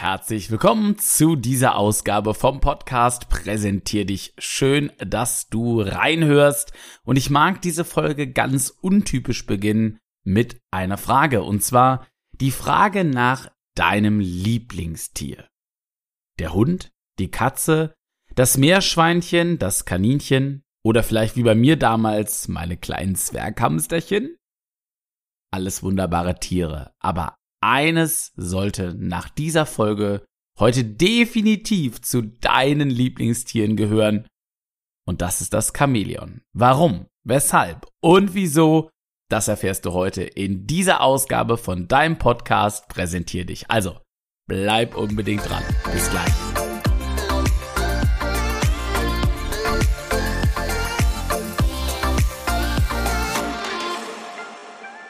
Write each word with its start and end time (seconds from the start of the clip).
Herzlich 0.00 0.48
willkommen 0.52 0.96
zu 0.96 1.34
dieser 1.34 1.74
Ausgabe 1.74 2.32
vom 2.32 2.60
Podcast 2.60 3.28
Präsentier 3.28 4.06
dich. 4.06 4.32
Schön, 4.38 4.92
dass 4.98 5.48
du 5.48 5.80
reinhörst. 5.80 6.72
Und 7.02 7.16
ich 7.16 7.30
mag 7.30 7.60
diese 7.62 7.84
Folge 7.84 8.30
ganz 8.30 8.70
untypisch 8.70 9.44
beginnen 9.44 9.98
mit 10.22 10.60
einer 10.70 10.98
Frage. 10.98 11.42
Und 11.42 11.64
zwar 11.64 12.06
die 12.30 12.52
Frage 12.52 13.02
nach 13.02 13.50
deinem 13.74 14.20
Lieblingstier. 14.20 15.48
Der 16.38 16.54
Hund, 16.54 16.92
die 17.18 17.32
Katze, 17.32 17.92
das 18.36 18.56
Meerschweinchen, 18.56 19.58
das 19.58 19.84
Kaninchen 19.84 20.62
oder 20.84 21.02
vielleicht 21.02 21.34
wie 21.34 21.42
bei 21.42 21.56
mir 21.56 21.74
damals 21.74 22.46
meine 22.46 22.76
kleinen 22.76 23.16
Zwerghamsterchen? 23.16 24.36
Alles 25.50 25.82
wunderbare 25.82 26.38
Tiere. 26.38 26.92
Aber 27.00 27.37
eines 27.60 28.32
sollte 28.36 28.94
nach 28.94 29.28
dieser 29.28 29.66
Folge 29.66 30.24
heute 30.58 30.84
definitiv 30.84 32.00
zu 32.02 32.22
deinen 32.22 32.90
Lieblingstieren 32.90 33.76
gehören. 33.76 34.26
Und 35.06 35.22
das 35.22 35.40
ist 35.40 35.54
das 35.54 35.72
Chamäleon. 35.76 36.42
Warum, 36.52 37.06
weshalb 37.24 37.86
und 38.02 38.34
wieso, 38.34 38.90
das 39.30 39.48
erfährst 39.48 39.84
du 39.84 39.92
heute 39.92 40.22
in 40.22 40.66
dieser 40.66 41.00
Ausgabe 41.00 41.56
von 41.56 41.88
deinem 41.88 42.18
Podcast 42.18 42.88
Präsentier 42.88 43.44
dich. 43.44 43.70
Also, 43.70 44.00
bleib 44.48 44.96
unbedingt 44.96 45.48
dran. 45.48 45.62
Bis 45.92 46.10
gleich. 46.10 46.67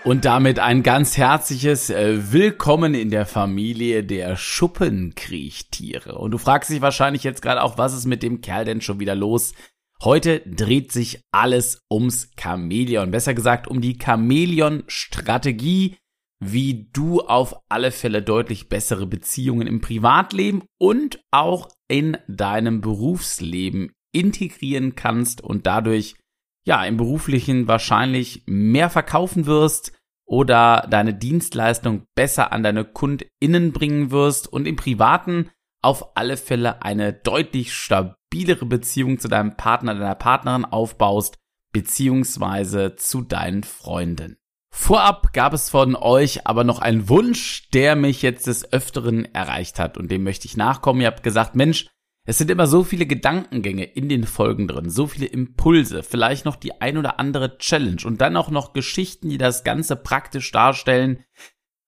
Und 0.08 0.24
damit 0.24 0.58
ein 0.58 0.82
ganz 0.82 1.18
herzliches 1.18 1.90
äh, 1.90 2.32
Willkommen 2.32 2.94
in 2.94 3.10
der 3.10 3.26
Familie 3.26 4.02
der 4.02 4.36
Schuppenkriechtiere. 4.36 6.16
Und 6.16 6.30
du 6.30 6.38
fragst 6.38 6.70
dich 6.70 6.80
wahrscheinlich 6.80 7.24
jetzt 7.24 7.42
gerade 7.42 7.62
auch, 7.62 7.76
was 7.76 7.92
ist 7.92 8.06
mit 8.06 8.22
dem 8.22 8.40
Kerl 8.40 8.65
denn 8.65 8.80
schon 8.80 9.00
wieder 9.00 9.15
los? 9.15 9.52
Heute 10.02 10.40
dreht 10.46 10.92
sich 10.92 11.20
alles 11.30 11.82
ums 11.92 12.30
Chamäleon. 12.40 13.10
Besser 13.10 13.34
gesagt 13.34 13.68
um 13.68 13.82
die 13.82 13.98
Chamäleon-Strategie, 14.02 15.98
wie 16.40 16.88
du 16.90 17.20
auf 17.20 17.56
alle 17.68 17.90
Fälle 17.90 18.22
deutlich 18.22 18.70
bessere 18.70 19.06
Beziehungen 19.06 19.66
im 19.66 19.82
Privatleben 19.82 20.62
und 20.80 21.20
auch 21.30 21.68
in 21.87 22.16
deinem 22.28 22.80
Berufsleben 22.80 23.93
integrieren 24.12 24.95
kannst 24.95 25.43
und 25.43 25.66
dadurch 25.66 26.15
ja 26.65 26.82
im 26.84 26.96
beruflichen 26.96 27.68
wahrscheinlich 27.68 28.43
mehr 28.46 28.88
verkaufen 28.88 29.45
wirst, 29.45 29.98
oder 30.29 30.87
deine 30.90 31.15
Dienstleistung 31.15 32.04
besser 32.15 32.52
an 32.52 32.62
deine 32.62 32.84
KundInnen 32.84 33.73
bringen 33.73 34.10
wirst 34.10 34.46
und 34.52 34.68
im 34.68 34.76
Privaten 34.76 35.51
auf 35.82 36.16
alle 36.16 36.37
Fälle 36.37 36.82
eine 36.82 37.12
deutlich 37.12 37.73
stabilere 37.73 38.66
Beziehung 38.66 39.18
zu 39.18 39.29
deinem 39.29 39.56
Partner, 39.56 39.95
deiner 39.95 40.15
Partnerin 40.15 40.66
aufbaust, 40.66 41.38
beziehungsweise 41.73 42.95
zu 42.96 43.23
deinen 43.23 43.65
Freunden. 43.65 44.37
Vorab 44.71 45.32
gab 45.32 45.54
es 45.54 45.71
von 45.71 45.96
euch 45.96 46.46
aber 46.46 46.62
noch 46.62 46.80
einen 46.80 47.09
Wunsch, 47.09 47.71
der 47.71 47.96
mich 47.96 48.21
jetzt 48.21 48.46
des 48.46 48.71
Öfteren 48.71 49.24
erreicht 49.34 49.79
hat 49.79 49.96
und 49.96 50.10
dem 50.10 50.24
möchte 50.24 50.46
ich 50.46 50.59
nachkommen. 50.59 51.01
Ihr 51.01 51.06
habt 51.06 51.23
gesagt, 51.23 51.56
Mensch, 51.56 51.88
es 52.29 52.37
sind 52.37 52.51
immer 52.51 52.66
so 52.66 52.84
viele 52.84 53.07
Gedankengänge 53.07 53.84
in 53.84 54.10
den 54.10 54.24
Folgen 54.24 54.68
drin, 54.68 54.90
so 54.90 55.07
viele 55.07 55.24
Impulse, 55.24 56.02
vielleicht 56.02 56.45
noch 56.45 56.57
die 56.57 56.79
ein 56.79 56.98
oder 56.98 57.18
andere 57.18 57.57
Challenge 57.57 58.02
und 58.04 58.21
dann 58.21 58.37
auch 58.37 58.51
noch 58.51 58.74
Geschichten, 58.74 59.30
die 59.30 59.38
das 59.38 59.65
Ganze 59.65 59.96
praktisch 59.96 60.52
darstellen. 60.52 61.24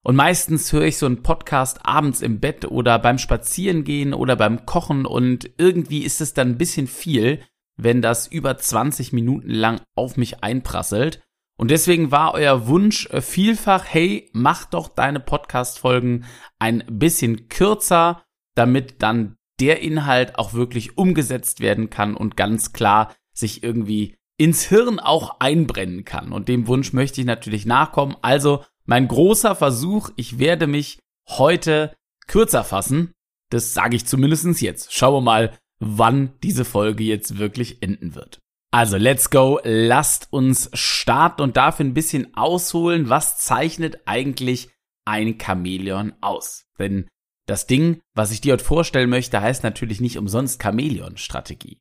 Und 0.02 0.16
meistens 0.16 0.72
höre 0.72 0.84
ich 0.84 0.96
so 0.96 1.04
einen 1.04 1.22
Podcast 1.22 1.80
abends 1.84 2.22
im 2.22 2.40
Bett 2.40 2.64
oder 2.64 2.98
beim 2.98 3.18
Spazierengehen 3.18 4.14
oder 4.14 4.34
beim 4.34 4.64
Kochen 4.64 5.04
und 5.04 5.50
irgendwie 5.58 6.04
ist 6.04 6.22
es 6.22 6.32
dann 6.32 6.52
ein 6.52 6.58
bisschen 6.58 6.86
viel, 6.86 7.42
wenn 7.76 8.00
das 8.00 8.26
über 8.26 8.56
20 8.56 9.12
Minuten 9.12 9.50
lang 9.50 9.82
auf 9.94 10.16
mich 10.16 10.42
einprasselt. 10.42 11.22
Und 11.58 11.70
deswegen 11.70 12.12
war 12.12 12.32
euer 12.32 12.66
Wunsch 12.66 13.10
vielfach, 13.20 13.84
hey, 13.86 14.30
mach 14.32 14.64
doch 14.64 14.88
deine 14.88 15.20
Podcast-Folgen 15.20 16.24
ein 16.58 16.82
bisschen 16.88 17.50
kürzer, 17.50 18.24
damit 18.54 19.02
dann 19.02 19.36
der 19.60 19.80
Inhalt 19.80 20.38
auch 20.38 20.54
wirklich 20.54 20.96
umgesetzt 20.96 21.60
werden 21.60 21.90
kann 21.90 22.16
und 22.16 22.36
ganz 22.36 22.72
klar 22.72 23.14
sich 23.32 23.62
irgendwie 23.62 24.16
ins 24.36 24.64
Hirn 24.64 24.98
auch 24.98 25.36
einbrennen 25.38 26.04
kann. 26.04 26.32
Und 26.32 26.48
dem 26.48 26.66
Wunsch 26.66 26.92
möchte 26.92 27.20
ich 27.20 27.26
natürlich 27.26 27.66
nachkommen. 27.66 28.16
Also 28.22 28.64
mein 28.86 29.06
großer 29.06 29.54
Versuch, 29.54 30.10
ich 30.16 30.38
werde 30.38 30.66
mich 30.66 30.98
heute 31.28 31.94
kürzer 32.26 32.64
fassen. 32.64 33.12
Das 33.50 33.74
sage 33.74 33.96
ich 33.96 34.06
zumindestens 34.06 34.60
jetzt. 34.60 34.94
Schauen 34.94 35.14
wir 35.14 35.20
mal, 35.20 35.58
wann 35.80 36.32
diese 36.42 36.64
Folge 36.64 37.04
jetzt 37.04 37.38
wirklich 37.38 37.82
enden 37.82 38.14
wird. 38.14 38.40
Also, 38.72 38.96
let's 38.96 39.30
go. 39.30 39.58
Lasst 39.64 40.28
uns 40.32 40.70
starten 40.74 41.42
und 41.42 41.56
dafür 41.56 41.86
ein 41.86 41.94
bisschen 41.94 42.36
ausholen. 42.36 43.08
Was 43.08 43.38
zeichnet 43.38 44.02
eigentlich 44.06 44.70
ein 45.04 45.38
Chamäleon 45.40 46.14
aus? 46.20 46.66
Denn 46.78 47.08
das 47.50 47.66
Ding, 47.66 48.00
was 48.14 48.30
ich 48.30 48.40
dir 48.40 48.52
heute 48.52 48.64
vorstellen 48.64 49.10
möchte, 49.10 49.40
heißt 49.40 49.64
natürlich 49.64 50.00
nicht 50.00 50.18
umsonst 50.18 50.62
Chamäleon-Strategie. 50.62 51.78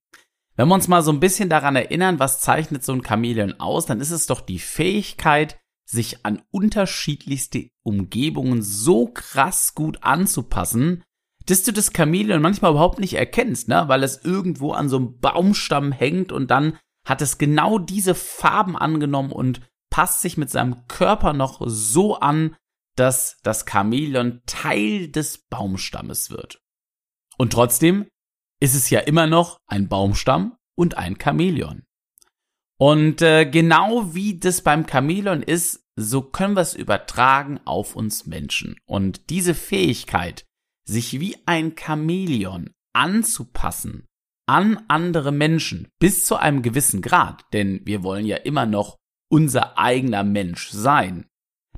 Wenn 0.55 0.67
wir 0.67 0.75
uns 0.75 0.87
mal 0.87 1.03
so 1.03 1.11
ein 1.11 1.19
bisschen 1.19 1.47
daran 1.47 1.75
erinnern, 1.75 2.19
was 2.19 2.41
zeichnet 2.41 2.83
so 2.83 2.91
ein 2.91 3.03
Chamäleon 3.05 3.59
aus, 3.59 3.85
dann 3.85 4.01
ist 4.01 4.11
es 4.11 4.25
doch 4.25 4.41
die 4.41 4.59
Fähigkeit, 4.59 5.59
sich 5.85 6.25
an 6.25 6.41
unterschiedlichste 6.51 7.69
Umgebungen 7.83 8.61
so 8.61 9.07
krass 9.07 9.73
gut 9.73 9.99
anzupassen, 10.01 11.03
dass 11.45 11.63
du 11.63 11.71
das 11.71 11.91
Chamäleon 11.95 12.41
manchmal 12.41 12.71
überhaupt 12.71 12.99
nicht 12.99 13.13
erkennst, 13.13 13.67
ne? 13.67 13.85
weil 13.87 14.03
es 14.03 14.23
irgendwo 14.23 14.71
an 14.71 14.89
so 14.89 14.97
einem 14.97 15.19
Baumstamm 15.19 15.91
hängt 15.91 16.31
und 16.31 16.51
dann 16.51 16.77
hat 17.07 17.21
es 17.21 17.37
genau 17.37 17.79
diese 17.79 18.13
Farben 18.13 18.75
angenommen 18.75 19.31
und 19.31 19.61
passt 19.89 20.21
sich 20.21 20.37
mit 20.37 20.49
seinem 20.49 20.87
Körper 20.87 21.33
noch 21.33 21.61
so 21.65 22.19
an, 22.19 22.55
dass 22.99 23.39
das 23.43 23.65
Chamäleon 23.69 24.41
Teil 24.45 25.07
des 25.07 25.37
Baumstammes 25.37 26.29
wird. 26.29 26.61
Und 27.37 27.53
trotzdem 27.53 28.07
ist 28.59 28.75
es 28.75 28.89
ja 28.89 28.99
immer 28.99 29.27
noch 29.27 29.57
ein 29.67 29.87
Baumstamm 29.87 30.57
und 30.75 30.97
ein 30.97 31.17
Chamäleon. 31.17 31.83
Und 32.77 33.21
äh, 33.21 33.45
genau 33.45 34.13
wie 34.13 34.39
das 34.39 34.61
beim 34.61 34.85
Chamäleon 34.87 35.41
ist, 35.41 35.85
so 35.95 36.21
können 36.21 36.55
wir 36.55 36.61
es 36.61 36.75
übertragen 36.75 37.59
auf 37.65 37.95
uns 37.95 38.25
Menschen. 38.25 38.77
Und 38.85 39.29
diese 39.29 39.53
Fähigkeit, 39.53 40.45
sich 40.85 41.19
wie 41.19 41.37
ein 41.45 41.75
Chamäleon 41.77 42.71
anzupassen 42.93 44.05
an 44.47 44.83
andere 44.87 45.31
Menschen 45.31 45.89
bis 45.99 46.25
zu 46.25 46.35
einem 46.35 46.63
gewissen 46.63 47.01
Grad, 47.01 47.45
denn 47.53 47.81
wir 47.85 48.01
wollen 48.01 48.25
ja 48.25 48.37
immer 48.37 48.65
noch 48.65 48.97
unser 49.29 49.77
eigener 49.77 50.23
Mensch 50.23 50.69
sein, 50.69 51.28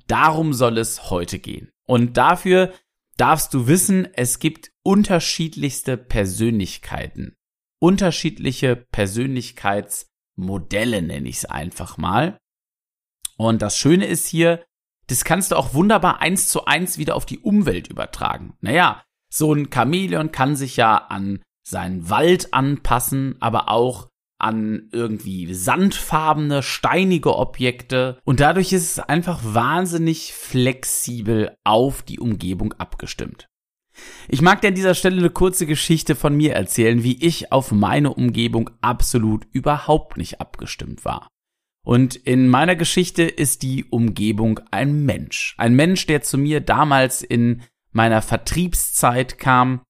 Darum 0.07 0.53
soll 0.53 0.77
es 0.77 1.09
heute 1.09 1.39
gehen. 1.39 1.71
Und 1.87 2.17
dafür 2.17 2.73
darfst 3.17 3.53
du 3.53 3.67
wissen, 3.67 4.07
es 4.13 4.39
gibt 4.39 4.71
unterschiedlichste 4.83 5.97
Persönlichkeiten. 5.97 7.35
Unterschiedliche 7.79 8.75
Persönlichkeitsmodelle 8.75 11.01
nenne 11.01 11.29
ich 11.29 11.37
es 11.37 11.45
einfach 11.45 11.97
mal. 11.97 12.37
Und 13.37 13.61
das 13.61 13.77
Schöne 13.77 14.05
ist 14.05 14.27
hier, 14.27 14.63
das 15.07 15.23
kannst 15.23 15.51
du 15.51 15.55
auch 15.55 15.73
wunderbar 15.73 16.21
eins 16.21 16.47
zu 16.47 16.65
eins 16.65 16.97
wieder 16.97 17.15
auf 17.15 17.25
die 17.25 17.39
Umwelt 17.39 17.87
übertragen. 17.87 18.55
Naja, 18.61 19.03
so 19.29 19.53
ein 19.53 19.69
Chamäleon 19.73 20.31
kann 20.31 20.55
sich 20.55 20.77
ja 20.77 20.95
an 20.95 21.41
seinen 21.67 22.09
Wald 22.09 22.53
anpassen, 22.53 23.35
aber 23.39 23.69
auch 23.69 24.10
an 24.41 24.89
irgendwie 24.91 25.53
sandfarbene, 25.53 26.63
steinige 26.63 27.35
Objekte 27.35 28.19
und 28.23 28.39
dadurch 28.39 28.73
ist 28.73 28.91
es 28.91 28.99
einfach 28.99 29.39
wahnsinnig 29.43 30.33
flexibel 30.33 31.55
auf 31.63 32.01
die 32.01 32.19
Umgebung 32.19 32.73
abgestimmt. 32.73 33.47
Ich 34.27 34.41
mag 34.41 34.61
dir 34.61 34.69
an 34.69 34.75
dieser 34.75 34.95
Stelle 34.95 35.17
eine 35.17 35.29
kurze 35.29 35.65
Geschichte 35.65 36.15
von 36.15 36.35
mir 36.35 36.53
erzählen, 36.53 37.03
wie 37.03 37.23
ich 37.23 37.51
auf 37.51 37.71
meine 37.71 38.13
Umgebung 38.13 38.69
absolut 38.81 39.45
überhaupt 39.51 40.17
nicht 40.17 40.39
abgestimmt 40.39 41.05
war. 41.05 41.27
Und 41.83 42.15
in 42.15 42.47
meiner 42.47 42.75
Geschichte 42.75 43.23
ist 43.23 43.63
die 43.63 43.85
Umgebung 43.85 44.59
ein 44.69 45.05
Mensch. 45.05 45.55
Ein 45.57 45.75
Mensch, 45.75 46.05
der 46.05 46.21
zu 46.21 46.37
mir 46.37 46.61
damals 46.61 47.23
in 47.23 47.63
meiner 47.91 48.21
Vertriebszeit 48.21 49.39
kam 49.39 49.81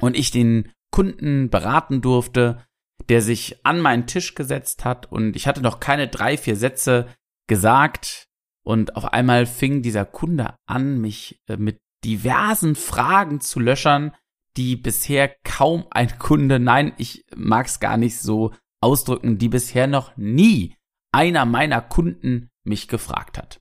und 0.00 0.16
ich 0.16 0.30
den 0.30 0.72
Kunden 0.90 1.50
beraten 1.50 2.00
durfte 2.00 2.64
der 3.10 3.22
sich 3.22 3.66
an 3.66 3.80
meinen 3.80 4.06
Tisch 4.06 4.36
gesetzt 4.36 4.84
hat 4.84 5.10
und 5.10 5.34
ich 5.34 5.48
hatte 5.48 5.60
noch 5.60 5.80
keine 5.80 6.06
drei, 6.06 6.38
vier 6.38 6.54
Sätze 6.56 7.08
gesagt 7.48 8.28
und 8.64 8.94
auf 8.96 9.12
einmal 9.12 9.46
fing 9.46 9.82
dieser 9.82 10.04
Kunde 10.04 10.54
an, 10.66 11.00
mich 11.00 11.42
äh, 11.48 11.56
mit 11.56 11.80
diversen 12.04 12.76
Fragen 12.76 13.40
zu 13.40 13.58
löchern, 13.58 14.14
die 14.56 14.76
bisher 14.76 15.28
kaum 15.44 15.86
ein 15.90 16.18
Kunde, 16.18 16.60
nein, 16.60 16.92
ich 16.98 17.24
mag's 17.34 17.80
gar 17.80 17.96
nicht 17.96 18.18
so 18.20 18.54
ausdrücken, 18.80 19.38
die 19.38 19.48
bisher 19.48 19.88
noch 19.88 20.16
nie 20.16 20.76
einer 21.12 21.44
meiner 21.44 21.82
Kunden 21.82 22.48
mich 22.64 22.86
gefragt 22.86 23.38
hat. 23.38 23.60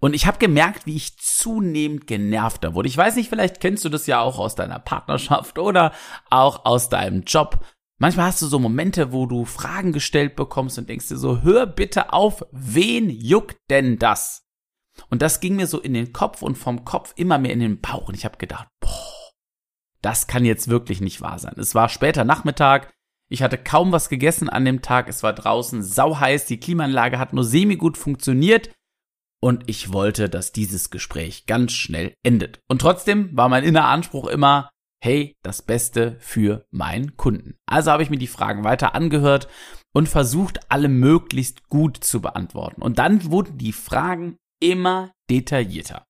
Und 0.00 0.14
ich 0.14 0.26
habe 0.26 0.38
gemerkt, 0.38 0.84
wie 0.84 0.96
ich 0.96 1.16
zunehmend 1.18 2.06
genervter 2.06 2.74
wurde. 2.74 2.88
Ich 2.88 2.96
weiß 2.96 3.16
nicht, 3.16 3.30
vielleicht 3.30 3.60
kennst 3.60 3.84
du 3.84 3.88
das 3.88 4.06
ja 4.06 4.20
auch 4.20 4.38
aus 4.38 4.54
deiner 4.54 4.78
Partnerschaft 4.78 5.58
oder 5.58 5.92
auch 6.28 6.66
aus 6.66 6.90
deinem 6.90 7.22
Job. 7.22 7.64
Manchmal 8.02 8.26
hast 8.26 8.42
du 8.42 8.48
so 8.48 8.58
Momente, 8.58 9.12
wo 9.12 9.26
du 9.26 9.44
Fragen 9.44 9.92
gestellt 9.92 10.34
bekommst 10.34 10.76
und 10.76 10.88
denkst 10.88 11.06
dir 11.06 11.16
so, 11.16 11.42
hör 11.42 11.66
bitte 11.66 12.12
auf, 12.12 12.44
wen 12.50 13.08
juckt 13.08 13.58
denn 13.70 13.96
das? 13.96 14.42
Und 15.08 15.22
das 15.22 15.38
ging 15.38 15.54
mir 15.54 15.68
so 15.68 15.80
in 15.80 15.94
den 15.94 16.12
Kopf 16.12 16.42
und 16.42 16.58
vom 16.58 16.84
Kopf 16.84 17.12
immer 17.14 17.38
mehr 17.38 17.52
in 17.52 17.60
den 17.60 17.80
Bauch. 17.80 18.08
Und 18.08 18.16
ich 18.16 18.24
habe 18.24 18.38
gedacht, 18.38 18.66
boah, 18.80 19.30
das 20.00 20.26
kann 20.26 20.44
jetzt 20.44 20.66
wirklich 20.66 21.00
nicht 21.00 21.20
wahr 21.20 21.38
sein. 21.38 21.54
Es 21.58 21.76
war 21.76 21.88
später 21.88 22.24
Nachmittag. 22.24 22.92
Ich 23.30 23.40
hatte 23.40 23.56
kaum 23.56 23.92
was 23.92 24.08
gegessen 24.08 24.48
an 24.48 24.64
dem 24.64 24.82
Tag. 24.82 25.08
Es 25.08 25.22
war 25.22 25.32
draußen 25.32 25.84
sauheiß. 25.84 26.46
Die 26.46 26.58
Klimaanlage 26.58 27.20
hat 27.20 27.32
nur 27.32 27.44
semi 27.44 27.76
gut 27.76 27.96
funktioniert. 27.96 28.74
Und 29.40 29.62
ich 29.68 29.92
wollte, 29.92 30.28
dass 30.28 30.50
dieses 30.50 30.90
Gespräch 30.90 31.46
ganz 31.46 31.70
schnell 31.70 32.14
endet. 32.24 32.58
Und 32.66 32.80
trotzdem 32.80 33.30
war 33.36 33.48
mein 33.48 33.62
innerer 33.62 33.86
Anspruch 33.86 34.26
immer, 34.26 34.70
hey, 35.02 35.36
das 35.42 35.62
Beste 35.62 36.16
für 36.20 36.64
meinen 36.70 37.16
Kunden. 37.16 37.58
Also 37.66 37.90
habe 37.90 38.04
ich 38.04 38.10
mir 38.10 38.18
die 38.18 38.28
Fragen 38.28 38.62
weiter 38.62 38.94
angehört 38.94 39.48
und 39.92 40.08
versucht, 40.08 40.60
alle 40.70 40.88
möglichst 40.88 41.68
gut 41.68 41.96
zu 41.96 42.20
beantworten. 42.20 42.82
Und 42.82 42.98
dann 43.00 43.30
wurden 43.30 43.58
die 43.58 43.72
Fragen 43.72 44.36
immer 44.60 45.10
detaillierter. 45.28 46.06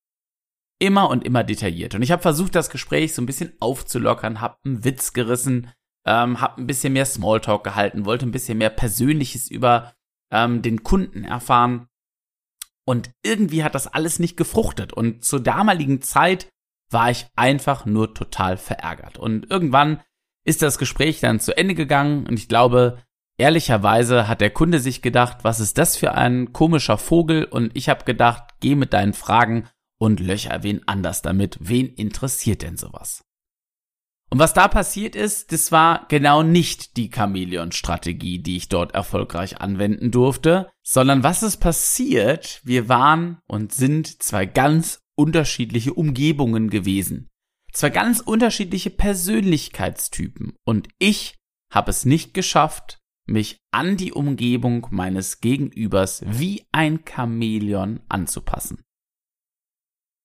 Immer 0.79 1.09
und 1.09 1.23
immer 1.23 1.43
detailliert. 1.43 1.95
Und 1.95 2.03
ich 2.03 2.11
habe 2.11 2.21
versucht, 2.21 2.53
das 2.53 2.69
Gespräch 2.69 3.15
so 3.15 3.23
ein 3.23 3.25
bisschen 3.25 3.53
aufzulockern, 3.59 4.41
habe 4.41 4.57
einen 4.63 4.83
Witz 4.83 5.13
gerissen, 5.13 5.71
ähm, 6.05 6.39
habe 6.39 6.61
ein 6.61 6.67
bisschen 6.67 6.93
mehr 6.93 7.05
Smalltalk 7.05 7.63
gehalten, 7.63 8.05
wollte 8.05 8.27
ein 8.27 8.31
bisschen 8.31 8.59
mehr 8.59 8.69
Persönliches 8.69 9.49
über 9.49 9.93
ähm, 10.31 10.61
den 10.61 10.83
Kunden 10.83 11.23
erfahren. 11.23 11.87
Und 12.85 13.09
irgendwie 13.23 13.63
hat 13.63 13.73
das 13.73 13.87
alles 13.87 14.19
nicht 14.19 14.37
gefruchtet. 14.37 14.93
Und 14.93 15.23
zur 15.23 15.39
damaligen 15.39 16.03
Zeit 16.03 16.47
war 16.89 17.09
ich 17.09 17.27
einfach 17.35 17.85
nur 17.85 18.13
total 18.13 18.57
verärgert. 18.57 19.17
Und 19.17 19.49
irgendwann 19.49 20.01
ist 20.45 20.61
das 20.61 20.77
Gespräch 20.77 21.19
dann 21.19 21.39
zu 21.39 21.55
Ende 21.55 21.75
gegangen 21.75 22.27
und 22.27 22.37
ich 22.37 22.47
glaube, 22.47 22.99
ehrlicherweise 23.37 24.27
hat 24.27 24.41
der 24.41 24.51
Kunde 24.51 24.79
sich 24.79 25.01
gedacht, 25.01 25.39
was 25.43 25.59
ist 25.59 25.77
das 25.77 25.97
für 25.97 26.13
ein 26.13 26.53
komischer 26.53 26.97
Vogel? 26.97 27.45
Und 27.45 27.71
ich 27.75 27.89
habe 27.89 28.05
gedacht, 28.05 28.43
geh 28.59 28.75
mit 28.75 28.93
deinen 28.93 29.13
Fragen 29.13 29.67
und 29.97 30.19
löcher 30.19 30.63
wen 30.63 30.87
anders 30.87 31.21
damit. 31.21 31.57
Wen 31.59 31.87
interessiert 31.87 32.61
denn 32.61 32.77
sowas? 32.77 33.23
Und 34.29 34.39
was 34.39 34.53
da 34.53 34.67
passiert 34.67 35.15
ist, 35.15 35.51
das 35.51 35.71
war 35.71 36.07
genau 36.09 36.41
nicht 36.41 36.97
die 36.97 37.11
Chamäleon-Strategie, 37.13 38.39
die 38.39 38.57
ich 38.57 38.67
dort 38.67 38.95
erfolgreich 38.95 39.61
anwenden 39.61 40.09
durfte, 40.09 40.71
sondern 40.81 41.21
was 41.21 41.43
ist 41.43 41.57
passiert? 41.57 42.59
Wir 42.63 42.89
waren 42.89 43.37
und 43.45 43.73
sind 43.73 44.23
zwei 44.23 44.47
ganz 44.47 45.02
unterschiedliche 45.15 45.93
Umgebungen 45.93 46.69
gewesen. 46.69 47.29
Zwei 47.71 47.89
ganz 47.89 48.19
unterschiedliche 48.19 48.89
Persönlichkeitstypen. 48.89 50.53
Und 50.65 50.89
ich 50.99 51.35
habe 51.71 51.89
es 51.89 52.05
nicht 52.05 52.33
geschafft, 52.33 52.99
mich 53.25 53.57
an 53.71 53.97
die 53.97 54.11
Umgebung 54.11 54.87
meines 54.91 55.41
Gegenübers 55.41 56.23
wie 56.25 56.65
ein 56.71 56.99
Chamäleon 57.07 58.01
anzupassen. 58.09 58.83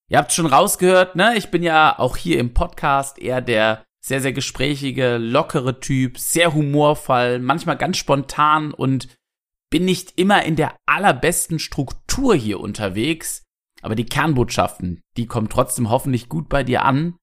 Ihr 0.09 0.17
habt 0.17 0.33
schon 0.33 0.47
rausgehört, 0.47 1.15
ne? 1.15 1.37
Ich 1.37 1.49
bin 1.49 1.63
ja 1.63 1.97
auch 1.97 2.17
hier 2.17 2.39
im 2.39 2.53
Podcast 2.53 3.19
eher 3.19 3.41
der 3.41 3.85
sehr, 4.01 4.21
sehr 4.21 4.33
gesprächige, 4.33 5.17
lockere 5.17 5.79
Typ, 5.79 6.17
sehr 6.17 6.53
humorvoll, 6.53 7.39
manchmal 7.39 7.77
ganz 7.77 7.97
spontan 7.97 8.73
und 8.73 9.07
bin 9.69 9.85
nicht 9.85 10.17
immer 10.17 10.43
in 10.43 10.55
der 10.55 10.75
allerbesten 10.87 11.59
Struktur 11.59 12.33
hier 12.35 12.59
unterwegs, 12.59 13.43
aber 13.81 13.95
die 13.95 14.05
Kernbotschaften, 14.05 15.01
die 15.17 15.27
kommen 15.27 15.49
trotzdem 15.49 15.89
hoffentlich 15.89 16.29
gut 16.29 16.49
bei 16.49 16.63
dir 16.63 16.83
an. 16.83 17.17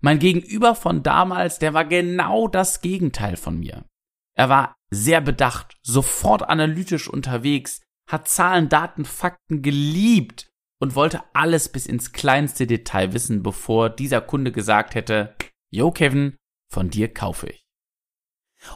Mein 0.00 0.18
Gegenüber 0.18 0.74
von 0.74 1.02
damals, 1.02 1.58
der 1.58 1.74
war 1.74 1.84
genau 1.84 2.48
das 2.48 2.80
Gegenteil 2.80 3.36
von 3.36 3.58
mir. 3.58 3.84
Er 4.36 4.48
war 4.48 4.76
sehr 4.90 5.20
bedacht, 5.20 5.76
sofort 5.82 6.42
analytisch 6.48 7.08
unterwegs, 7.08 7.82
hat 8.08 8.28
Zahlen, 8.28 8.68
Daten, 8.68 9.04
Fakten 9.04 9.62
geliebt 9.62 10.48
und 10.80 10.94
wollte 10.94 11.22
alles 11.34 11.68
bis 11.68 11.86
ins 11.86 12.12
kleinste 12.12 12.66
Detail 12.66 13.12
wissen, 13.12 13.42
bevor 13.42 13.90
dieser 13.90 14.20
Kunde 14.20 14.52
gesagt 14.52 14.94
hätte, 14.94 15.34
Yo 15.70 15.90
Kevin, 15.90 16.36
von 16.72 16.88
dir 16.90 17.12
kaufe 17.12 17.48
ich. 17.48 17.66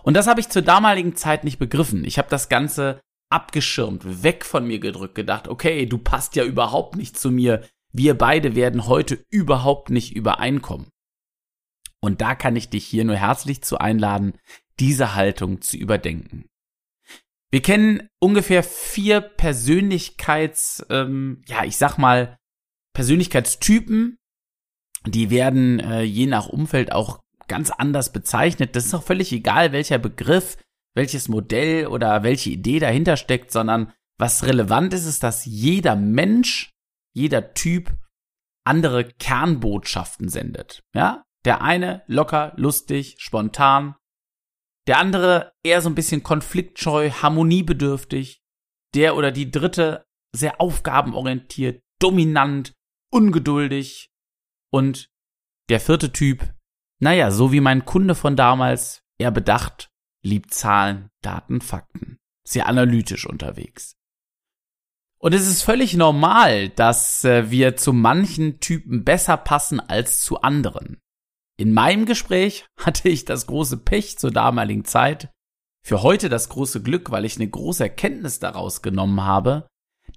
Und 0.02 0.14
das 0.14 0.26
habe 0.26 0.40
ich 0.40 0.48
zur 0.48 0.62
damaligen 0.62 1.16
Zeit 1.16 1.44
nicht 1.44 1.58
begriffen. 1.58 2.04
Ich 2.04 2.18
habe 2.18 2.28
das 2.28 2.48
Ganze 2.48 3.00
abgeschirmt, 3.32 4.22
weg 4.22 4.44
von 4.44 4.66
mir 4.66 4.78
gedrückt, 4.78 5.14
gedacht, 5.14 5.48
okay, 5.48 5.86
du 5.86 5.98
passt 5.98 6.36
ja 6.36 6.44
überhaupt 6.44 6.96
nicht 6.96 7.18
zu 7.18 7.30
mir. 7.30 7.62
Wir 7.92 8.16
beide 8.16 8.54
werden 8.54 8.86
heute 8.86 9.24
überhaupt 9.30 9.90
nicht 9.90 10.14
übereinkommen. 10.14 10.88
Und 12.00 12.20
da 12.20 12.34
kann 12.34 12.56
ich 12.56 12.68
dich 12.70 12.84
hier 12.84 13.04
nur 13.04 13.16
herzlich 13.16 13.62
zu 13.62 13.78
einladen, 13.78 14.34
diese 14.80 15.14
Haltung 15.14 15.60
zu 15.60 15.76
überdenken. 15.76 16.46
Wir 17.50 17.60
kennen 17.60 18.08
ungefähr 18.18 18.62
vier 18.62 19.20
Persönlichkeits, 19.20 20.86
ähm, 20.88 21.42
ja, 21.46 21.64
ich 21.64 21.76
sag 21.76 21.98
mal, 21.98 22.38
Persönlichkeitstypen, 22.94 24.18
die 25.06 25.30
werden 25.30 25.80
äh, 25.80 26.02
je 26.02 26.26
nach 26.26 26.48
Umfeld 26.48 26.92
auch 26.92 27.20
ganz 27.48 27.70
anders 27.70 28.12
bezeichnet. 28.12 28.74
Das 28.74 28.86
ist 28.86 28.94
auch 28.94 29.02
völlig 29.02 29.32
egal, 29.32 29.72
welcher 29.72 29.98
Begriff, 29.98 30.56
welches 30.94 31.28
Modell 31.28 31.86
oder 31.86 32.22
welche 32.22 32.50
Idee 32.50 32.78
dahinter 32.78 33.16
steckt, 33.16 33.50
sondern 33.50 33.92
was 34.18 34.44
relevant 34.44 34.94
ist, 34.94 35.06
ist, 35.06 35.22
dass 35.22 35.44
jeder 35.44 35.96
Mensch, 35.96 36.70
jeder 37.14 37.54
Typ 37.54 37.96
andere 38.64 39.04
Kernbotschaften 39.04 40.28
sendet. 40.28 40.82
Ja? 40.94 41.24
Der 41.44 41.62
eine 41.62 42.02
locker, 42.06 42.52
lustig, 42.56 43.16
spontan. 43.18 43.96
Der 44.86 44.98
andere 44.98 45.52
eher 45.64 45.80
so 45.80 45.88
ein 45.88 45.94
bisschen 45.94 46.22
konfliktscheu, 46.22 47.10
harmoniebedürftig. 47.10 48.42
Der 48.94 49.16
oder 49.16 49.32
die 49.32 49.50
dritte 49.50 50.04
sehr 50.34 50.60
aufgabenorientiert, 50.60 51.82
dominant, 52.00 52.72
ungeduldig, 53.10 54.12
und 54.72 55.10
der 55.68 55.80
vierte 55.80 56.12
Typ, 56.12 56.54
naja, 57.00 57.30
so 57.30 57.52
wie 57.52 57.60
mein 57.60 57.84
Kunde 57.84 58.14
von 58.14 58.36
damals, 58.36 59.02
er 59.18 59.30
bedacht, 59.30 59.90
liebt 60.22 60.54
Zahlen, 60.54 61.10
Daten, 61.20 61.60
Fakten. 61.60 62.18
Sehr 62.44 62.66
analytisch 62.66 63.26
unterwegs. 63.26 63.96
Und 65.18 65.34
es 65.34 65.46
ist 65.46 65.62
völlig 65.62 65.94
normal, 65.94 66.68
dass 66.70 67.24
äh, 67.24 67.50
wir 67.50 67.76
zu 67.76 67.92
manchen 67.92 68.58
Typen 68.58 69.04
besser 69.04 69.36
passen 69.36 69.78
als 69.78 70.20
zu 70.20 70.40
anderen. 70.40 71.00
In 71.56 71.72
meinem 71.72 72.06
Gespräch 72.06 72.66
hatte 72.76 73.08
ich 73.08 73.24
das 73.24 73.46
große 73.46 73.76
Pech 73.76 74.18
zur 74.18 74.32
damaligen 74.32 74.84
Zeit, 74.84 75.30
für 75.84 76.02
heute 76.02 76.28
das 76.28 76.48
große 76.48 76.82
Glück, 76.82 77.10
weil 77.10 77.24
ich 77.24 77.36
eine 77.36 77.48
große 77.48 77.82
Erkenntnis 77.82 78.38
daraus 78.38 78.82
genommen 78.82 79.22
habe, 79.22 79.66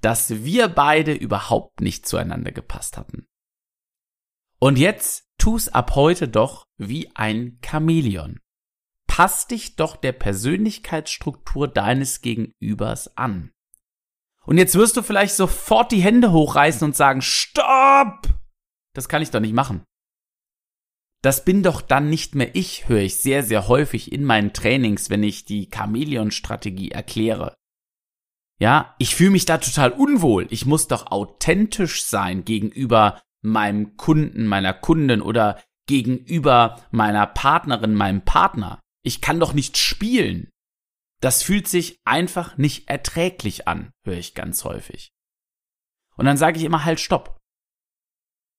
dass 0.02 0.44
wir 0.44 0.68
beide 0.68 1.14
überhaupt 1.14 1.82
nicht 1.82 2.08
zueinander 2.08 2.52
gepasst 2.52 2.98
hatten. 2.98 3.26
Und 4.60 4.78
jetzt 4.78 5.28
tu's 5.38 5.70
ab 5.70 5.96
heute 5.96 6.28
doch 6.28 6.66
wie 6.78 7.12
ein 7.16 7.60
Chamäleon. 7.64 8.40
Pass 9.16 9.48
dich 9.48 9.78
doch 9.78 9.96
der 9.96 10.12
Persönlichkeitsstruktur 10.12 11.70
deines 11.70 12.20
Gegenübers 12.20 13.16
an. 13.16 13.54
Und 14.46 14.58
jetzt 14.58 14.76
wirst 14.76 14.98
du 14.98 15.04
vielleicht 15.04 15.36
sofort 15.36 15.94
die 15.94 16.02
Hände 16.02 16.34
hochreißen 16.34 16.84
und 16.84 16.98
sagen, 16.98 17.22
Stopp! 17.22 18.28
Das 18.94 19.08
kann 19.08 19.22
ich 19.22 19.32
doch 19.32 19.40
nicht 19.40 19.54
machen. 19.54 19.86
Das 21.22 21.46
bin 21.46 21.64
doch 21.64 21.80
dann 21.80 22.10
nicht 22.10 22.36
mehr 22.36 22.58
ich, 22.58 22.90
höre 22.90 23.04
ich 23.04 23.16
sehr, 23.22 23.42
sehr 23.42 23.70
häufig 23.70 24.12
in 24.12 24.26
meinen 24.26 24.52
Trainings, 24.52 25.10
wenn 25.10 25.24
ich 25.24 25.46
die 25.46 25.70
Chamäleon-Strategie 25.74 26.92
erkläre. 26.92 27.56
Ja, 28.60 28.96
ich 29.00 29.16
fühle 29.16 29.32
mich 29.32 29.46
da 29.46 29.60
total 29.60 29.94
unwohl. 29.94 30.46
Ich 30.50 30.66
muss 30.66 30.90
doch 30.90 31.10
authentisch 31.10 32.04
sein 32.04 32.44
gegenüber 32.44 33.22
meinem 33.42 33.96
Kunden, 33.96 34.46
meiner 34.46 34.74
Kundin 34.74 35.22
oder 35.22 35.64
gegenüber 35.88 36.82
meiner 36.92 37.28
Partnerin, 37.28 37.96
meinem 37.96 38.26
Partner. 38.26 38.82
Ich 39.06 39.22
kann 39.22 39.40
doch 39.40 39.54
nicht 39.54 39.78
spielen. 39.78 40.50
Das 41.22 41.44
fühlt 41.44 41.68
sich 41.68 42.00
einfach 42.06 42.58
nicht 42.58 42.90
erträglich 42.90 43.68
an, 43.68 43.92
höre 44.04 44.18
ich 44.18 44.34
ganz 44.34 44.64
häufig. 44.64 45.12
Und 46.18 46.26
dann 46.26 46.38
sage 46.38 46.58
ich 46.58 46.66
immer 46.66 46.86
halt 46.86 47.00
Stopp. 47.00 47.38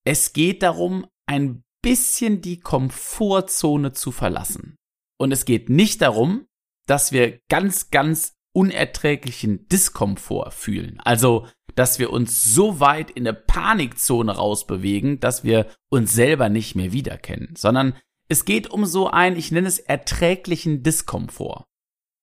Es 0.05 0.33
geht 0.33 0.63
darum, 0.63 1.07
ein 1.27 1.65
bisschen 1.83 2.43
die 2.43 2.61
Komfortzone 2.61 3.93
zu 3.93 4.13
verlassen. 4.13 4.77
Und 5.19 5.33
es 5.33 5.45
geht 5.45 5.69
nicht 5.69 6.01
darum, 6.01 6.47
dass 6.87 7.11
wir 7.11 7.41
ganz, 7.49 7.91
ganz 7.91 8.37
unerträglichen 8.55 9.67
Diskomfort 9.69 10.53
fühlen. 10.53 11.01
Also, 11.01 11.49
dass 11.75 11.99
wir 11.99 12.11
uns 12.11 12.45
so 12.45 12.79
weit 12.79 13.11
in 13.11 13.25
der 13.25 13.33
Panikzone 13.33 14.33
rausbewegen, 14.33 15.19
dass 15.19 15.43
wir 15.43 15.67
uns 15.91 16.13
selber 16.13 16.49
nicht 16.49 16.77
mehr 16.77 16.93
wiederkennen, 16.93 17.55
sondern 17.57 17.99
es 18.29 18.45
geht 18.45 18.71
um 18.71 18.87
so 18.87 19.09
einen, 19.09 19.37
ich 19.37 19.53
nenne 19.53 19.69
es 19.69 19.79
erträglichen 19.79 20.83
Diskomfort. 20.83 21.65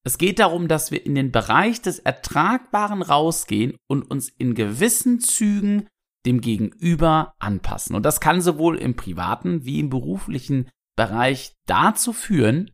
Es 0.06 0.18
geht 0.18 0.40
darum, 0.40 0.68
dass 0.68 0.92
wir 0.92 1.06
in 1.06 1.16
den 1.16 1.32
Bereich 1.32 1.82
des 1.82 2.00
Ertragbaren 2.00 3.02
rausgehen 3.02 3.78
und 3.88 4.04
uns 4.04 4.30
in 4.30 4.54
gewissen 4.54 5.22
Zügen 5.22 5.88
dem 6.26 6.42
Gegenüber 6.42 7.34
anpassen. 7.40 7.96
Und 7.96 8.04
das 8.04 8.20
kann 8.20 8.42
sowohl 8.42 8.78
im 8.78 8.96
privaten 8.96 9.66
wie 9.66 9.80
im 9.80 9.90
beruflichen 9.90 10.70
Bereich 10.98 11.54
dazu 11.68 12.14
führen, 12.14 12.72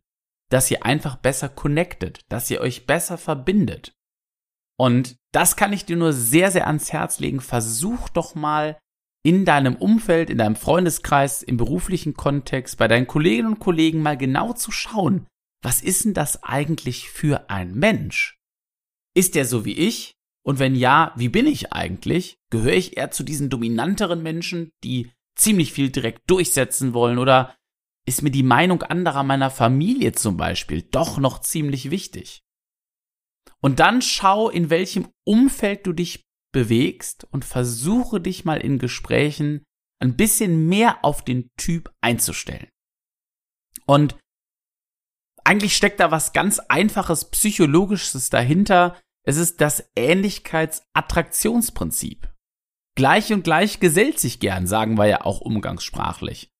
dass 0.50 0.70
ihr 0.70 0.84
einfach 0.84 1.16
besser 1.16 1.48
connected, 1.48 2.20
dass 2.28 2.50
ihr 2.50 2.60
euch 2.60 2.86
besser 2.86 3.16
verbindet. 3.16 3.92
Und 4.76 5.16
das 5.32 5.56
kann 5.56 5.72
ich 5.72 5.84
dir 5.84 5.96
nur 5.96 6.12
sehr, 6.12 6.50
sehr 6.50 6.66
ans 6.66 6.92
Herz 6.92 7.20
legen. 7.20 7.40
Versuch 7.40 8.08
doch 8.08 8.34
mal 8.34 8.78
in 9.22 9.44
deinem 9.44 9.76
Umfeld, 9.76 10.30
in 10.30 10.38
deinem 10.38 10.56
Freundeskreis, 10.56 11.42
im 11.42 11.56
beruflichen 11.56 12.14
Kontext, 12.14 12.78
bei 12.78 12.88
deinen 12.88 13.06
Kolleginnen 13.06 13.54
und 13.54 13.58
Kollegen 13.58 14.02
mal 14.02 14.16
genau 14.16 14.52
zu 14.52 14.70
schauen, 14.70 15.26
was 15.62 15.82
ist 15.82 16.04
denn 16.04 16.14
das 16.14 16.42
eigentlich 16.42 17.10
für 17.10 17.50
ein 17.50 17.74
Mensch? 17.74 18.38
Ist 19.14 19.34
der 19.34 19.44
so 19.44 19.64
wie 19.64 19.74
ich? 19.74 20.14
Und 20.42 20.58
wenn 20.58 20.74
ja, 20.74 21.12
wie 21.16 21.28
bin 21.28 21.46
ich 21.46 21.72
eigentlich? 21.72 22.38
Gehöre 22.50 22.72
ich 22.72 22.96
eher 22.96 23.10
zu 23.10 23.22
diesen 23.22 23.50
dominanteren 23.50 24.22
Menschen, 24.22 24.70
die 24.82 25.10
ziemlich 25.36 25.72
viel 25.72 25.90
direkt 25.90 26.22
durchsetzen 26.30 26.94
wollen? 26.94 27.18
Oder 27.18 27.54
ist 28.06 28.22
mir 28.22 28.30
die 28.30 28.42
Meinung 28.42 28.82
anderer 28.82 29.22
meiner 29.22 29.50
Familie 29.50 30.12
zum 30.12 30.38
Beispiel 30.38 30.82
doch 30.82 31.18
noch 31.18 31.40
ziemlich 31.40 31.90
wichtig? 31.90 32.42
Und 33.60 33.80
dann 33.80 34.00
schau, 34.00 34.48
in 34.48 34.70
welchem 34.70 35.08
Umfeld 35.26 35.86
du 35.86 35.92
dich 35.92 36.24
bewegst 36.52 37.26
und 37.30 37.44
versuche 37.44 38.20
dich 38.20 38.44
mal 38.44 38.60
in 38.60 38.78
Gesprächen 38.78 39.64
ein 40.00 40.16
bisschen 40.16 40.68
mehr 40.68 41.04
auf 41.04 41.24
den 41.24 41.50
Typ 41.56 41.92
einzustellen. 42.00 42.68
Und 43.86 44.16
eigentlich 45.44 45.76
steckt 45.76 46.00
da 46.00 46.10
was 46.10 46.32
ganz 46.32 46.58
einfaches 46.58 47.30
psychologisches 47.30 48.30
dahinter. 48.30 48.98
Es 49.24 49.36
ist 49.36 49.60
das 49.60 49.88
Ähnlichkeitsattraktionsprinzip. 49.96 52.28
Gleich 52.96 53.32
und 53.32 53.44
gleich 53.44 53.78
gesellt 53.80 54.18
sich 54.18 54.40
gern, 54.40 54.66
sagen 54.66 54.98
wir 54.98 55.06
ja 55.06 55.24
auch 55.24 55.40
umgangssprachlich. 55.40 56.50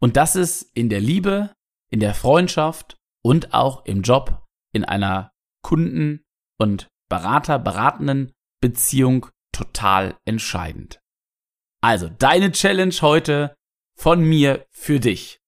Und 0.00 0.16
das 0.16 0.36
ist 0.36 0.62
in 0.74 0.88
der 0.88 1.00
Liebe, 1.00 1.52
in 1.90 1.98
der 2.00 2.14
Freundschaft 2.14 2.96
und 3.22 3.52
auch 3.52 3.84
im 3.84 4.00
Job, 4.02 4.46
in 4.72 4.84
einer 4.84 5.32
Kunden- 5.62 6.22
und 6.58 6.88
Berater-beratenden 7.10 8.32
Beziehung 8.60 9.26
total 9.60 10.16
entscheidend. 10.24 11.00
Also, 11.82 12.08
deine 12.08 12.52
Challenge 12.52 12.94
heute 13.00 13.54
von 13.94 14.24
mir 14.24 14.66
für 14.70 15.00
dich. 15.00 15.38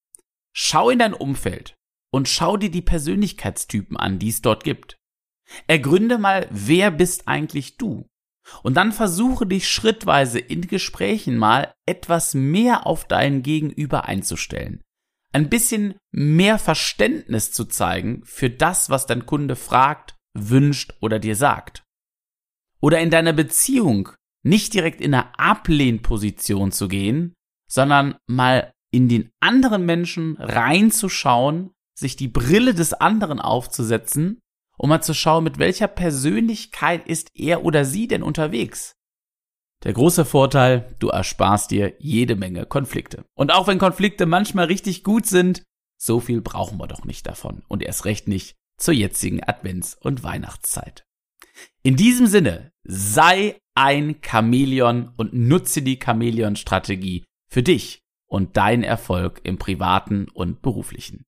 Schau 0.54 0.90
in 0.90 0.98
dein 0.98 1.14
Umfeld 1.14 1.74
und 2.12 2.28
schau 2.28 2.58
dir 2.58 2.70
die 2.70 2.82
Persönlichkeitstypen 2.82 3.96
an, 3.96 4.18
die 4.18 4.28
es 4.28 4.42
dort 4.42 4.64
gibt. 4.64 4.98
Ergründe 5.66 6.18
mal, 6.18 6.46
wer 6.50 6.90
bist 6.90 7.26
eigentlich 7.26 7.78
du? 7.78 8.06
Und 8.62 8.74
dann 8.76 8.92
versuche 8.92 9.46
dich 9.46 9.70
schrittweise 9.70 10.38
in 10.38 10.66
Gesprächen 10.66 11.38
mal 11.38 11.72
etwas 11.86 12.34
mehr 12.34 12.86
auf 12.86 13.06
deinen 13.06 13.42
Gegenüber 13.42 14.06
einzustellen. 14.06 14.82
Ein 15.32 15.48
bisschen 15.48 15.94
mehr 16.10 16.58
Verständnis 16.58 17.52
zu 17.52 17.64
zeigen 17.64 18.22
für 18.24 18.50
das, 18.50 18.90
was 18.90 19.06
dein 19.06 19.24
Kunde 19.24 19.56
fragt, 19.56 20.16
wünscht 20.34 20.94
oder 21.00 21.18
dir 21.18 21.36
sagt. 21.36 21.82
Oder 22.82 23.00
in 23.00 23.10
deiner 23.10 23.32
Beziehung 23.32 24.10
nicht 24.42 24.74
direkt 24.74 25.00
in 25.00 25.14
eine 25.14 25.38
Ablehnposition 25.38 26.72
zu 26.72 26.88
gehen, 26.88 27.32
sondern 27.66 28.16
mal 28.26 28.72
in 28.90 29.08
den 29.08 29.30
anderen 29.40 29.86
Menschen 29.86 30.36
reinzuschauen, 30.36 31.70
sich 31.94 32.16
die 32.16 32.28
Brille 32.28 32.74
des 32.74 32.92
anderen 32.92 33.40
aufzusetzen 33.40 34.42
um 34.82 34.88
mal 34.88 35.00
zu 35.00 35.14
schauen, 35.14 35.44
mit 35.44 35.58
welcher 35.58 35.86
Persönlichkeit 35.86 37.06
ist 37.06 37.30
er 37.34 37.64
oder 37.64 37.84
sie 37.84 38.08
denn 38.08 38.24
unterwegs. 38.24 38.96
Der 39.84 39.92
große 39.92 40.24
Vorteil, 40.24 40.94
du 40.98 41.08
ersparst 41.08 41.70
dir 41.70 41.94
jede 42.00 42.36
Menge 42.36 42.66
Konflikte. 42.66 43.24
Und 43.34 43.52
auch 43.52 43.68
wenn 43.68 43.78
Konflikte 43.78 44.26
manchmal 44.26 44.66
richtig 44.66 45.04
gut 45.04 45.26
sind, 45.26 45.62
so 45.98 46.18
viel 46.18 46.40
brauchen 46.40 46.78
wir 46.78 46.88
doch 46.88 47.04
nicht 47.04 47.26
davon. 47.26 47.62
Und 47.68 47.82
erst 47.82 48.04
recht 48.04 48.26
nicht 48.26 48.56
zur 48.76 48.94
jetzigen 48.94 49.40
Advents- 49.42 49.96
und 50.00 50.24
Weihnachtszeit. 50.24 51.04
In 51.84 51.96
diesem 51.96 52.26
Sinne, 52.26 52.72
sei 52.84 53.60
ein 53.74 54.16
Chamäleon 54.22 55.12
und 55.16 55.34
nutze 55.34 55.82
die 55.82 55.98
Chamäleon-Strategie 56.02 57.24
für 57.50 57.62
dich 57.62 58.00
und 58.28 58.56
deinen 58.56 58.84
Erfolg 58.84 59.40
im 59.42 59.58
privaten 59.58 60.28
und 60.32 60.62
beruflichen. 60.62 61.24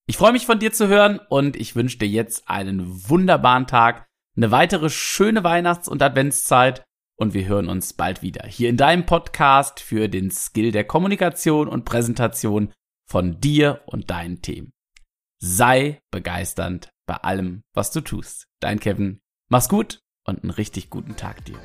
Ich 0.08 0.18
freue 0.18 0.34
mich 0.34 0.46
von 0.46 0.60
dir 0.60 0.72
zu 0.72 0.88
hören 0.88 1.20
und 1.30 1.56
ich 1.56 1.75
wünsche 1.75 1.98
dir 1.98 2.08
jetzt 2.08 2.50
einen 2.50 3.10
wunderbaren 3.10 3.66
Tag, 3.66 4.06
eine 4.36 4.51
weitere 4.51 4.90
schöne 4.90 5.44
Weihnachts- 5.44 5.88
und 5.88 6.04
Adventszeit 6.04 6.84
und 7.22 7.36
wir 7.36 7.46
hören 7.46 7.70
uns 7.70 7.94
bald 7.94 8.24
wieder 8.24 8.48
hier 8.48 8.68
in 8.68 8.78
deinem 8.78 9.06
Podcast 9.06 9.80
für 9.80 10.10
den 10.10 10.32
Skill 10.32 10.72
der 10.72 10.86
Kommunikation 10.86 11.68
und 11.68 11.86
Präsentation 11.86 12.74
von 13.08 13.40
dir 13.40 13.82
und 13.86 14.10
deinen 14.10 14.42
Themen. 14.42 14.74
Sei 15.40 16.01
begeisternd 16.10 16.90
bei 17.06 17.18
allem, 17.18 17.62
was 17.75 17.92
du 17.92 18.01
tust. 18.01 18.48
Dein 18.60 18.80
Kevin. 18.80 19.20
Mach's 19.50 19.70
gut 19.70 20.00
und 20.25 20.42
einen 20.42 20.50
richtig 20.50 20.90
guten 20.90 21.16
Tag 21.16 21.46
dir. 21.46 21.60